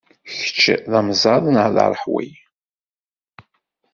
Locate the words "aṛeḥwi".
1.85-2.29